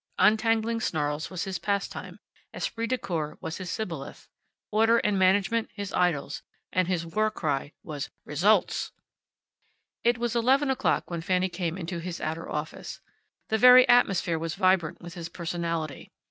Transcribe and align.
Untangling 0.17 0.79
snarls 0.79 1.29
was 1.29 1.43
his 1.43 1.59
pastime. 1.59 2.19
Esprit 2.55 2.87
de 2.87 2.97
corps 2.97 3.37
was 3.39 3.57
his 3.59 3.71
shibboleth. 3.71 4.27
Order 4.71 4.97
and 4.97 5.19
management 5.19 5.69
his 5.75 5.93
idols. 5.93 6.41
And 6.73 6.87
his 6.87 7.05
war 7.05 7.29
cry 7.29 7.73
was 7.83 8.09
"Results!" 8.25 8.93
It 10.03 10.17
was 10.17 10.35
eleven 10.35 10.71
o'clock 10.71 11.11
when 11.11 11.21
Fanny 11.21 11.49
came 11.49 11.77
into 11.77 11.99
his 11.99 12.19
outer 12.19 12.49
office. 12.49 12.99
The 13.49 13.59
very 13.59 13.87
atmosphere 13.87 14.39
was 14.39 14.55
vibrant 14.55 14.99
with 15.03 15.13
his 15.13 15.29
personality. 15.29 16.09